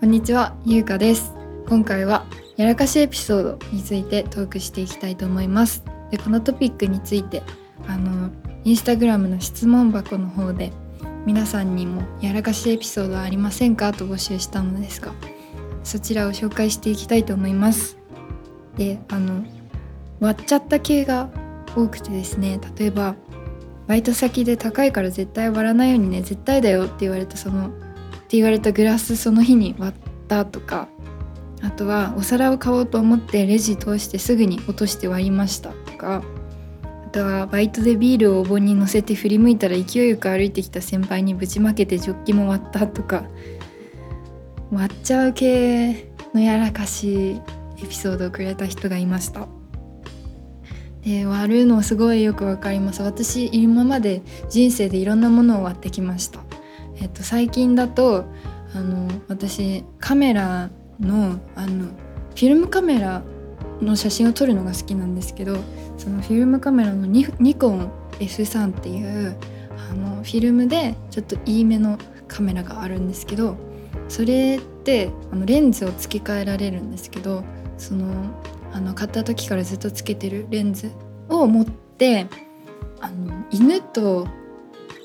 [0.00, 1.32] こんにちは、ゆうかです。
[1.68, 2.24] 今回は
[2.56, 5.82] やらかしエピソードについてトークしていきたいと思います。
[6.12, 7.42] で、このトピックについて
[7.88, 8.30] あの
[8.62, 10.72] インスタグラムの質問箱の方で
[11.26, 15.12] 皆さんにもやらかしエピソードありませんかと募集したのですが、
[15.82, 17.98] そちらを紹介していきたいと思います。
[18.76, 19.44] で、あの
[20.20, 21.28] 割っちゃった系が
[21.74, 23.16] 多くてですね、例えば
[23.88, 27.70] バイト先で高いから絶対割らないようにね絶対だよって言われたその
[28.28, 30.88] って言われたグラスその日に割ったとか
[31.62, 36.22] あとはお皿を買おうと思ってレジ通してすぐに落として割りましたとか
[37.06, 43.24] あとはバイトでビールをお盆に乗せて振り向いたら勢いよく歩いてきた先輩にぶちまけてジョッキも割ったとか
[44.70, 47.40] 割っちゃう系のやらかし
[47.82, 49.48] エピソードをくれた人がいました。
[51.02, 54.20] で割るのすごいよくわかります私今まで
[54.50, 56.40] 人生でいろんなものを割ってきました
[57.00, 58.24] えっと最近だと
[58.74, 60.70] あの私カメラ
[61.00, 61.86] のあの
[62.34, 63.22] フィルムカメラ
[63.80, 65.56] の写真を撮るのが好きなんですけど
[65.96, 69.36] そのフィルムカメラのニニコン F3 っていう
[69.90, 73.56] あのフィルムでちょっといいめのカメラがあるんですけど
[74.08, 77.44] それってあのレンズを付け替えられるんですけど
[77.76, 78.06] その
[78.72, 80.90] あの買った時からずっとつけてるレンズ
[81.28, 82.26] を持って
[83.00, 84.28] あの犬と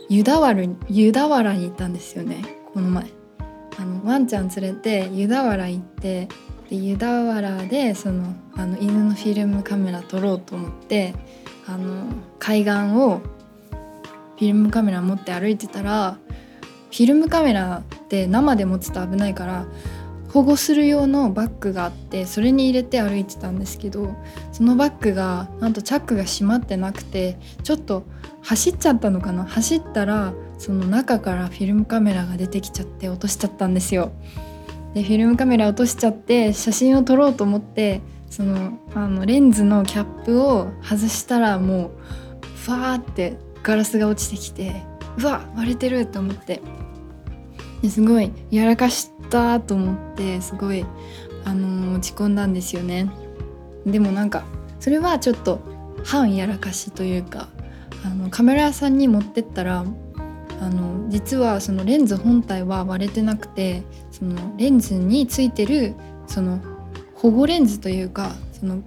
[0.09, 2.44] 湯田原に湯田原に行ったんですよね。
[2.73, 3.06] この前。
[3.80, 6.28] あのワンちゃん連れて湯田原行って
[6.70, 11.16] で湯田原でそのあの犬のフィルムカメラ撮ろうと思って
[11.68, 12.06] あの
[12.40, 13.22] 海岸を
[14.38, 16.18] フィルムカメラ持って歩いてたら
[16.92, 19.66] フィルムカメラって生で持つと危ないから
[20.31, 24.16] 保護する用のバッグがあってそれに入れて歩いてたんですけど
[24.52, 28.04] そのバッグがなんとチャックが閉まってなくてちょっと
[28.44, 29.46] 走っちゃったのかな？
[29.46, 34.12] 走ったらその中からフィルムカメラが出てきちゃって落としちゃったんですよ。
[34.94, 41.92] でフィルムカメラ落としちゃって写真を撮ろうと思ってそのあのレンズのキャップを外したらもう
[42.58, 44.84] ファーってガラスが落ちてきて
[45.18, 46.62] うわ割れてると思って。
[47.82, 50.86] ですごいやらかしたと思ってすごい、
[51.44, 53.09] あのー落ち込んだんですよね。
[53.86, 54.46] でもなんか
[54.80, 55.59] それはちょっと
[56.06, 57.50] 反やらかしというか
[58.06, 59.86] あのカメラ屋さんに持ってったら
[60.59, 65.94] あの実はそのレンズ本体は割れてなくてそのレンズについてる
[66.28, 66.62] その
[67.16, 68.81] 保護レンズというかその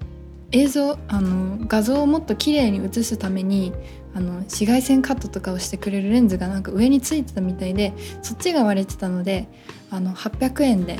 [0.52, 3.72] 映像あの画像をもっと綺麗に写すために
[4.14, 9.48] あの紫外線カットとかをしてくれるレンズがなんか上についてたみたいでそっちが割れてたので
[9.90, 10.98] あの800円で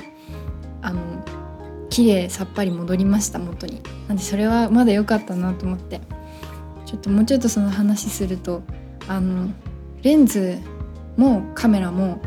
[0.83, 1.01] あの
[1.89, 3.81] 綺麗さっぱり戻りました元に。
[4.09, 6.01] なんでそれはまだ良かったなと思って。
[6.87, 8.63] ちょっともうちょっとその話すると
[9.09, 9.51] あの
[10.03, 10.59] レンズ
[11.17, 12.21] もカメラも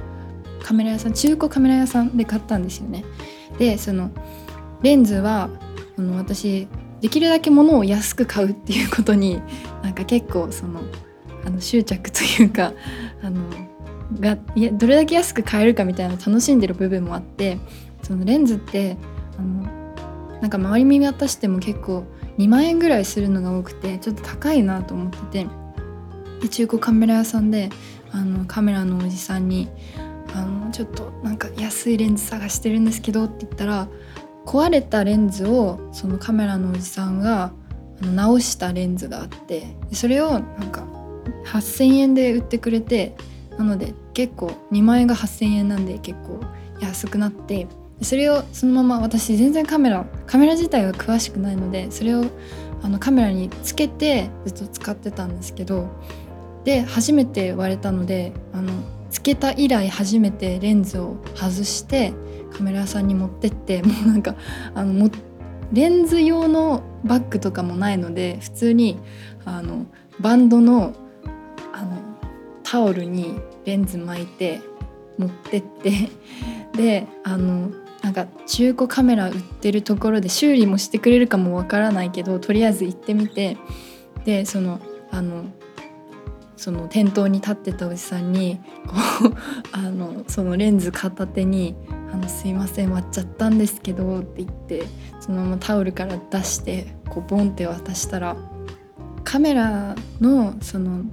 [0.61, 3.05] カメラ屋さん中古カメラ屋さんで買ったんですよね。
[3.57, 4.11] でその
[4.81, 5.49] レンズは
[5.97, 6.67] あの私
[7.01, 9.41] できるだけ物を安く買うっていうことに
[9.81, 10.81] なんか結構その
[11.45, 12.73] あの執着というか
[13.23, 13.41] あの
[14.19, 17.57] がいやどれだけ安く買えるかみたいなの楽しんでる部分もあって
[18.03, 18.97] そのレンズって
[19.37, 19.69] あの
[20.41, 22.03] なんか周り見渡しても結構
[22.39, 25.47] 2万円ぐらいするのが多くてちょっと高いなと思ってて
[26.41, 27.69] で中古カメラ屋さんで
[28.11, 29.67] あのカメラのおじさんに
[30.33, 33.89] あの「ちょっとなんか安いレンズ探してるんですけど」って言ったら
[34.45, 37.51] 壊れたレンズをそのカメラのおじさんが
[38.01, 40.87] 直したレンズがあってそれをなんか
[41.45, 43.15] 8,000円で売ってくれて
[43.57, 46.39] なので結構2万円が8,000円なんで結構
[46.79, 47.67] 安くなって
[48.01, 52.25] それをそのまま私全然カメラカメラ自体は詳しくないのでそれを
[52.81, 55.89] あのカメラにつけてずっと使ってたんですけど
[56.63, 58.71] で初めて割れたのであの
[59.09, 62.13] つけた以来初めてレンズを外して
[62.55, 64.35] カメラ屋さんに持ってって もうなんか
[64.73, 65.09] あのも
[65.73, 68.97] レンズ用のバッグとかもないので普通に
[69.45, 69.85] あの
[70.19, 70.93] バンドの
[71.73, 71.97] あの
[72.63, 74.61] タオルにレンズ巻いて
[75.17, 75.91] 持ってって
[76.75, 77.69] であの
[78.01, 83.57] なんか中古カメラ売ってるところで修理もしてくれるかもわからないけどとりあえず行ってみて
[84.25, 84.79] でその
[85.11, 85.45] あの
[86.55, 88.95] その店頭に立ってたおじさんにこ
[89.29, 89.33] う
[89.71, 91.75] あのそのレンズ片手に
[92.13, 94.83] 「あのすいません割っちゃったんですけど」って言って
[95.19, 98.35] そのままタオルから出してこうボンって渡したら
[99.23, 101.03] カメラのその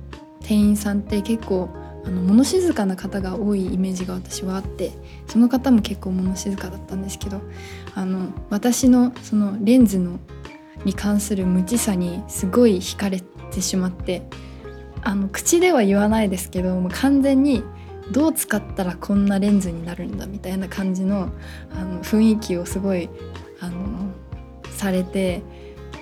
[0.40, 1.68] 店員さんって結構
[2.06, 4.92] あの物静かな方が多いイメージが私はあって
[5.26, 7.40] その方も結構物静かだったんですけど
[7.94, 10.20] あの私のそのレンズの
[10.84, 13.20] に関する無知さにすごい惹かれ
[13.50, 14.22] てしまって
[15.02, 17.64] あの口では言わないですけどもう完全に
[18.12, 21.32] どう使ったらこんなレンズになるんだみたいな感じの
[21.72, 23.08] あの雰囲気をすごい
[23.60, 24.10] あの
[24.70, 25.42] されて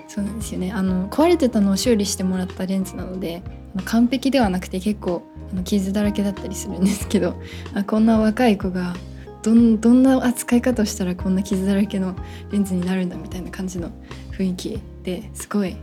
[0.06, 0.70] そうなんですよね。
[0.70, 3.42] あの壊れてたのを修理してもらったレンズなので
[3.82, 5.22] 完璧ではなくて結構
[5.52, 7.40] あの傷だらけだったりするんですけど
[7.74, 8.94] あこんな若い子が
[9.42, 12.14] どんどんな扱い方をしたらこんな傷だらけの
[12.50, 13.90] レンズになるんだみたいな感じの
[14.32, 15.76] 雰囲気ですごい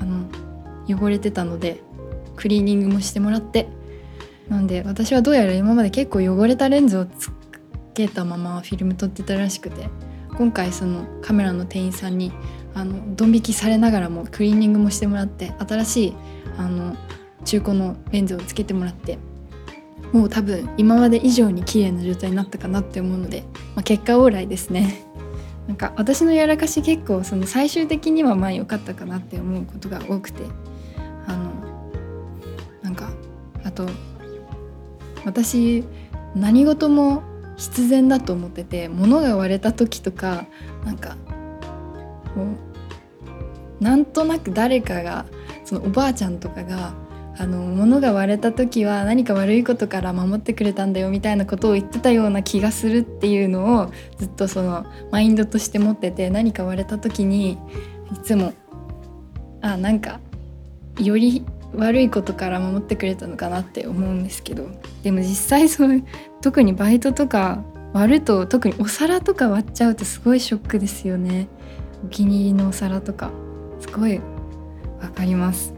[0.00, 0.28] あの
[0.88, 1.80] 汚れてたので
[2.36, 3.68] クリーニングもしてもらって。
[4.48, 7.30] なんで私はどうやら今まで結構汚れたレンズをつ
[7.94, 9.88] けたままフィルム撮ってたらしくて
[10.36, 12.32] 今回そのカメラの店員さんに
[12.74, 16.14] あのドン引きされながらもクリーニングもしてもらって新しい
[16.56, 16.96] あの
[17.44, 19.18] 中古のレンズをつけてもらって
[20.12, 23.42] もう多分今まで以上に綺麗な状態になったかなって思うので、
[23.74, 25.04] まあ、結果オーライですね。
[25.68, 30.44] なんか私のやらかし結構その最終的にはまあ良かったかなって思うことが多くて
[31.26, 31.52] あの
[32.82, 33.10] なんか
[33.64, 33.86] あと
[35.26, 35.84] 私
[36.34, 37.22] 何事も
[37.58, 40.46] 必然だと思ってて物が割れた時とか
[40.86, 41.16] なんか
[42.34, 42.44] も
[43.80, 45.26] うなんとなく誰かが
[45.66, 46.94] そのおばあちゃんとかが
[47.40, 57.52] あの物が割れた時は何か悪いことから守ってくれたんだよみたいなことを言ってたような気がするっていうのをずっとそのマインドとして持ってて何か割れた時に
[58.12, 58.52] いつも
[59.60, 60.18] あなんか
[60.98, 61.44] より
[61.74, 64.68] 悪いことから守ってくれたのかなって思うんですけど。
[65.02, 66.02] でも実際そう
[66.40, 67.62] 特にバイトとか
[67.92, 71.48] 割ると特にお皿とか割っちゃうとすごいショックですよね。
[72.04, 73.30] お気に入りのお皿とか。
[73.80, 74.20] すごい
[75.00, 75.77] わかります。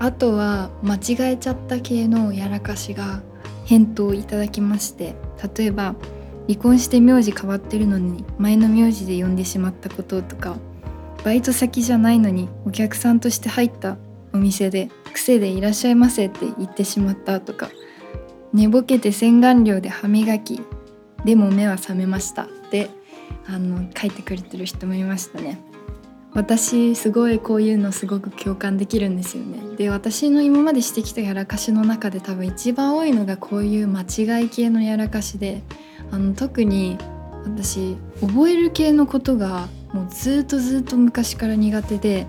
[0.00, 3.22] あとは間違えちゃった系のやらかしが
[3.66, 5.14] 返答いただきまして
[5.56, 5.94] 例えば
[6.48, 10.56] 離婚して名字変わってるのに前の名字で呼んでしまったこととか
[11.22, 13.98] バイト先じゃないのにお客さんとして入った
[14.32, 17.68] お店で癖でいらっしゃいませって言ってしまったとか
[18.54, 20.62] 寝ぼけて洗顔料で歯磨き
[21.26, 22.88] でも目は覚めましたって
[23.46, 25.69] あの書いてくれてる人もいましたね。
[26.32, 29.76] 私すごいこういうのすごく共感できるんですよね。
[29.76, 35.62] で私の今までしてきたやらかしの中で多分一番多いのがこういう間違い系のやらかしで
[36.10, 36.98] あの特に
[37.44, 42.26] 私覚える系のことがもうずっとずっと昔から苦手で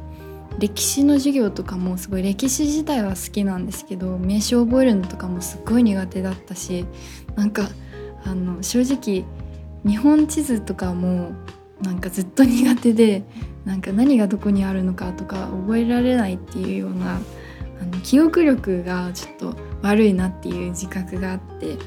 [0.60, 6.86] 歴史の授業とかもすごい歴史自体は好きなんですけど名称覚えるのとかもすっごい苦手だったし
[7.36, 7.70] なんか
[8.26, 9.26] あの正直
[9.86, 11.32] 日本地図とかも
[11.82, 13.24] なんかずっと苦手で
[13.66, 17.22] なんか何がどこにあるのかとか覚えられないっていうような
[17.82, 21.78] あの記憶力がちょっと悪いなっていう自覚があって。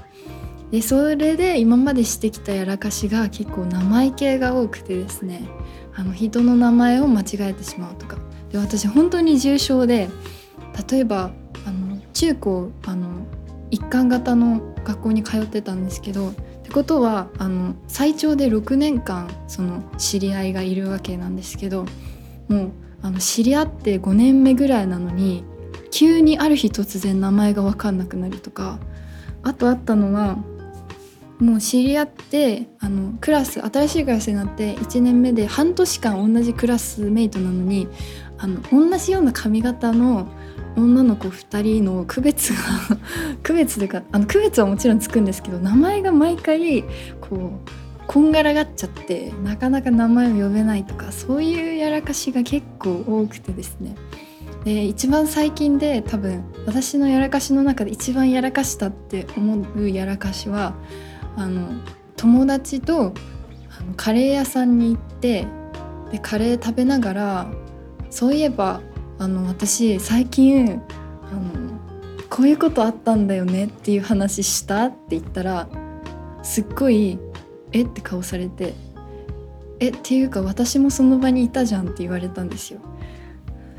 [0.71, 5.43] でそれで今までしてきたやらかしが結構名前系が多くてですね。
[5.95, 8.17] あの人の名前を間違えてしまうとか。
[8.51, 10.09] で私本当に重症で
[10.91, 11.31] 例えば
[11.67, 13.27] あの中高あの
[13.71, 16.33] 一貫型の学校に通ってたんですけど
[16.75, 21.87] ことはあの最長で6年間その知り合いがいるわけなんですけど
[22.49, 25.45] もうあの知り合って5年目ぐらいなのに
[25.93, 28.81] 急にある日突然名前が分かんなくなるとか
[29.45, 30.37] あとあったのは
[31.39, 37.87] もう知り合ってあのクラス新しいクラスになって1年目で半年間同じクラスメイトなのに
[38.37, 40.27] あの同じような髪型の
[40.77, 42.59] 女の子2人の区別が
[43.43, 46.85] 区別というかあの区別はもちろんつくんですけど名前が毎回
[47.21, 47.71] こう
[48.07, 53.95] こんがらがっちゃってなかなか名前を呼べないとかそういうやらかしが結構多くてですね。
[54.65, 60.75] で一番最近で多分私のやらかしの中で一番やらかしたって思うやらかしは
[61.37, 61.69] あの
[62.17, 63.13] 友達と
[63.79, 65.47] あのカレー屋さんに行って
[66.11, 67.47] でカレー食べながら
[68.09, 68.81] そういえば
[69.19, 70.83] あの私最近
[71.31, 71.79] あの
[72.29, 75.69] こういうことあったんだよねっていう話したって言ったら
[76.43, 77.19] すっごい
[77.73, 78.75] 「えっ?」て顔されて
[79.81, 82.81] 「えっていうか私もその場にいたじゃん」って言われたんですよ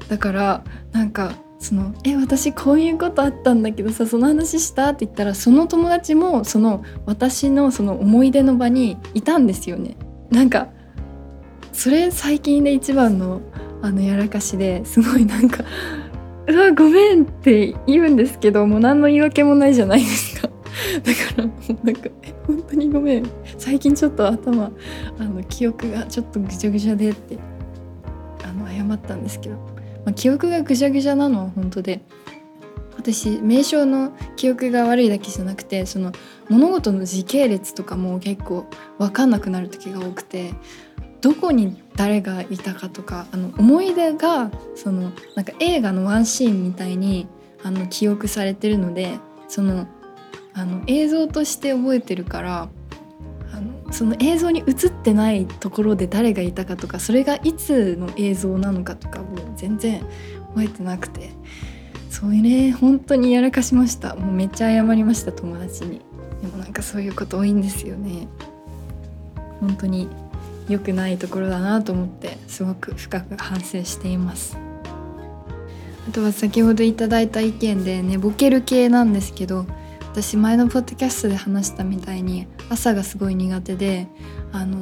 [0.08, 9.98] だからなんかその「え私こういうことあったんだけどさその話した?」って言ったらその友達もその私のその思い出の場にいたんですよね
[10.32, 10.70] なんか
[11.74, 13.42] それ最近で一番の
[13.86, 15.64] あのやらかしですごいなんか
[16.50, 20.50] 「うわごめん」って言うんですけどもう何の言い訳もないじゃないですか。
[21.04, 22.10] だからもうなんか
[22.48, 23.26] 「本当にごめん。
[23.60, 24.72] 最近ちょっと頭
[25.20, 27.38] あの記憶がちょっとぐちゃぐちゃで」って
[28.44, 29.62] あの謝ったんですけど、ま
[30.08, 32.02] あ、記憶がぐちゃぐちゃなのは本当で。
[32.98, 36.12] 私名称の記憶が悪いだけじゃなくてその
[36.50, 38.66] 物事の時系列とかも結構
[38.98, 40.54] 分かんなくなる時が多くて
[41.22, 47.28] どこに誰がいたかとかあの思い出がそのなんか映画のワンシーンみたいに
[47.64, 49.18] あの記憶されてるので
[49.48, 49.88] その
[50.54, 52.70] あの映像として覚えてるから
[53.54, 60.06] あのその映像に映ってないところで誰がいたかとかそれがいつの映像なのかとかもう全然
[60.50, 61.32] 覚えてなくて
[62.10, 64.16] そういうね本当にやらかしました。
[64.16, 66.00] もうめっちゃ謝りました友達に。
[66.42, 68.30] でもなんかそういうこと多いんですよね。
[69.60, 70.08] 本当に
[70.68, 74.58] 良くないところだなと思ってすごく深く反省しています。
[76.08, 79.66] あとは先ほどいただいた意見で寝ぼける系なんですけど
[80.02, 84.08] 私前のポッドキャストで話したみたいに朝がすごい苦手で
[84.52, 84.78] あの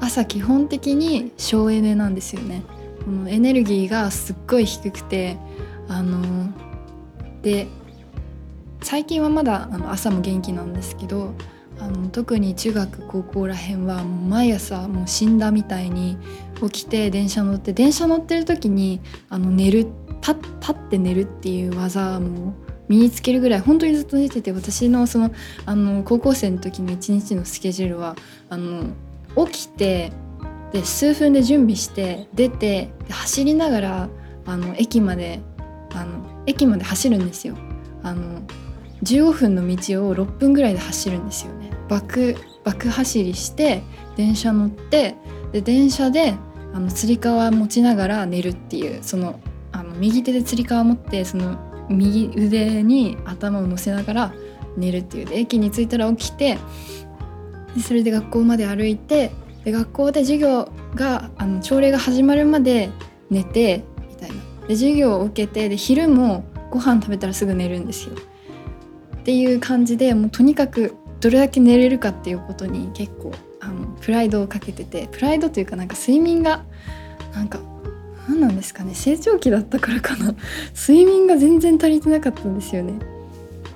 [0.00, 2.62] 朝基本的に省エネなんですよね。
[3.04, 5.38] このエネルギーがすっごい低くて
[5.88, 6.52] あの
[7.42, 7.68] で
[8.82, 11.32] 最近はまだあの朝も元気なんですけど
[11.78, 16.16] あの特に中学高校らへんは毎朝もう死んだみたいに
[16.62, 19.86] 起きて電車乗って電車乗ってる時にあの寝る
[20.20, 22.54] 立って寝るっていう技も
[22.88, 25.32] 身につけるぐらい本当にずっと寝てて私のその
[25.66, 28.16] あの高校生の時の一日のスケジュールは
[28.48, 28.84] あの
[29.46, 30.12] 起きて
[30.72, 34.08] で数分で準備して出て走りながら
[34.46, 35.40] あの駅まで
[35.92, 37.56] あの駅まで走るんですよ。
[38.02, 38.42] あの
[39.06, 41.70] 15分の道を6分ぐらいで走るんですよね。
[41.88, 43.82] 爆爆走りして
[44.16, 45.14] 電車乗って
[45.52, 46.34] で電車で
[46.74, 49.38] あのつり革持ちながら寝るっていうその
[49.70, 51.56] あの右手でつり革持ってその
[51.88, 54.34] 右腕に頭を乗せながら
[54.76, 56.58] 寝るっていうで駅に着いたら起きて
[57.76, 59.30] でそれで学校まで歩いて
[59.64, 62.90] で学校で授業があの朝礼が始まるまで
[63.30, 64.36] 寝てみたいな
[64.66, 68.16] で授業を受けてで昼もご飯食べたらすぐ寝るんですよ。
[69.26, 76.64] っていう感じでもうとにかくどれだけ寝れるかっていうことに結構あのプライドをかけててプライドというかなんか睡眠が
[77.34, 77.58] なんか
[78.28, 80.36] 何なんですかね成長期だったからかな
[80.80, 83.00] 睡眠が全然足りてなかったんですよね。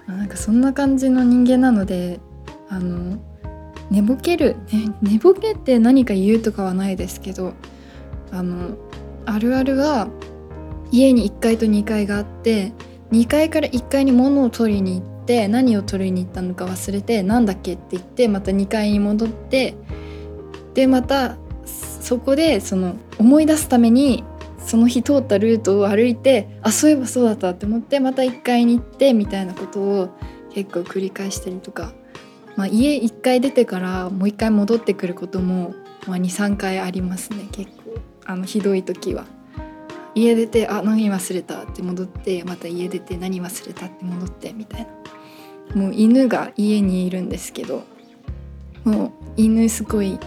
[0.07, 2.21] なんかそんな感じの人間なので
[2.69, 3.19] あの
[3.91, 7.55] 寝ぼける、ね、寝ぼけって何か言うとかはないですけど
[8.31, 8.77] あの
[9.27, 10.07] あるあるは
[10.93, 12.73] 家に1階と2階があって
[13.11, 19.77] 2階から1階に物を取りに行って何を取りに行ったのか忘れてなんだっけって言ってまた2階に戻って
[20.75, 24.25] でまたそこでその思い出すために
[24.59, 30.09] その日通ったルートを歩いてあそういえばそうだったって思ってまた1階に行ってみたいなことを
[30.53, 31.93] 結構繰り返したりとか、
[32.57, 35.75] まあ、家1回出てからもう1回戻ってくることも、
[36.09, 39.27] まあ、23回ありますね結構あのひどい時は。
[40.17, 44.89] 家出てあ何忘れたって戻ってまた家出て何忘れたって戻ってみたいな
[45.75, 47.85] もう犬が家にいるんですけど
[48.85, 50.19] もう犬すごい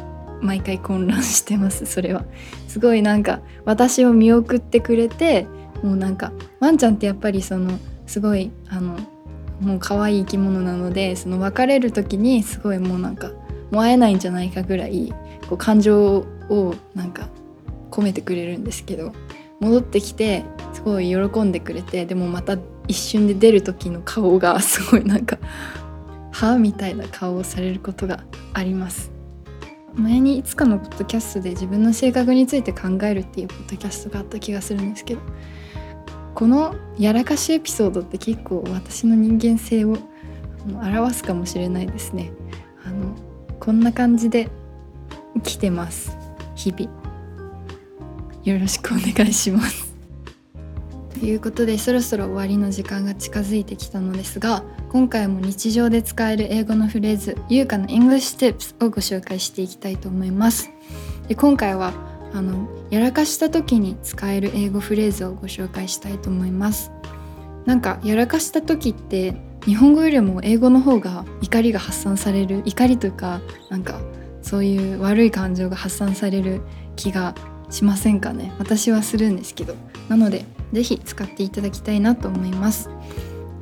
[0.42, 2.26] 毎回混乱してますそれは。
[2.68, 5.48] すごいなんか私を見送ってくれて
[5.84, 8.98] もうなんかワンちゃんってやっぱりそのすごいあの
[9.62, 13.30] もう可愛い生き物なのでその別れる時にすごいもうなんか
[13.72, 15.14] もう会えないんじゃないかぐらい
[15.48, 17.28] こう感情をなんか
[17.92, 19.14] 込めてくれるんですけど
[19.60, 22.58] 戻ってきてすごい喜んでくれてでもまた
[22.88, 25.38] 一瞬で出る時の顔がすごいなんか
[26.32, 28.24] 「は?」みたいな顔をされることが
[28.54, 29.12] あります。
[29.96, 35.22] 前にいつかのポッドキャストで自分の性格について考えるっていうポッドキャストがあった気がするんですけど
[36.34, 39.98] このやらかしエピソードって結構私の人間性を
[40.66, 42.32] 表すかもしれないですね。
[42.86, 43.16] あの
[43.60, 44.50] こんな感じで
[45.44, 46.18] 来てます。
[46.56, 47.04] 日々。
[48.44, 49.93] よろしくお願いします。
[51.14, 60.70] ということでそろそろ終わりの時間が近づいてきたのですが今回も日常で使える英語のフレーズ「優香の English Tips」をご紹介していきたいと思います。
[61.28, 61.94] で今回は
[62.34, 66.92] あのやらかした時に使える英語フレーズをご紹介したいと思います。
[67.66, 73.40] なんかやらかした時って日本語よりも英語の方が怒りが発散される怒りというか
[73.70, 74.02] なんか
[74.42, 76.62] そういう悪い感情が発散される
[76.96, 77.34] 気が
[77.70, 78.52] しませんかね。
[78.60, 79.76] 私はするんですけど。
[80.10, 82.90] なので是非使っていただきたいなと思います。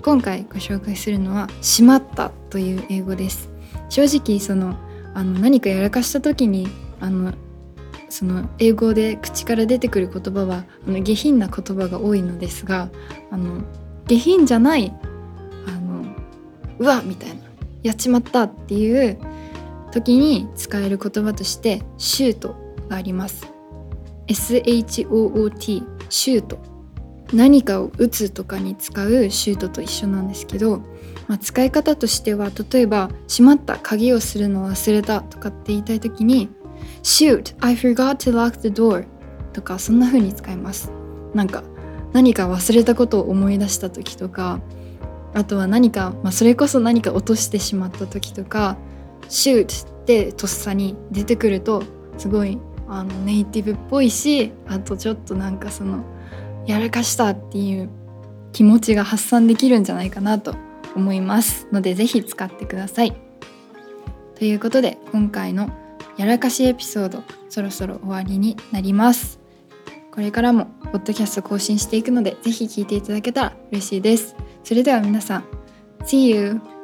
[0.01, 3.49] 今回ご紹介するのは「しまった」という英語です。
[3.89, 4.75] 正直その
[5.13, 6.67] あの何かやらかした時に
[6.99, 7.33] あの
[8.09, 12.89] その英語で口から出てくる言葉はあの下品な言葉が多いのですが
[13.29, 13.61] あの
[14.07, 14.93] 下品じゃない
[15.67, 16.05] あの
[16.79, 17.35] うわみたいな
[17.83, 19.17] やっちまったっていう
[19.91, 22.55] 時に使える言葉としてシュート
[22.89, 23.45] があります。
[24.27, 26.59] SHOOT シュート。
[27.33, 30.79] 何かを打つとかに使うシュートと一緒なんですけど、
[31.27, 36.49] まあ、使い方としては例えば「閉まった鍵をするのを忘れた」とかって言いたい時に
[37.03, 39.05] 「Shoot, I forgot to lock the door」
[39.53, 40.91] とかそんな風に使います
[41.33, 41.63] なんか
[42.13, 44.59] 何か忘れたことを思い出した時とか
[45.33, 48.77] あとは何か、まあ、それこそ何か落としてしまった時とか
[49.29, 51.83] 「シュート!」ってとっさに出てくると
[52.17, 52.59] すごい
[52.89, 56.03] あのネイティブっぽいしあとちょっとなんかその
[56.65, 57.89] やらかしたっていう
[58.53, 60.55] 気持ちが発散できるんじゃないかなと
[60.95, 63.15] 思いますので是非使ってください。
[64.35, 65.69] ということで今回の
[66.17, 69.39] やらかしエピソードそろそろ終わりになります。
[70.11, 74.35] これからもポッドキャスト更新していくのでぜひ聞いていただけたら嬉しいです。
[74.63, 75.45] それでは皆さん
[76.03, 76.80] See you!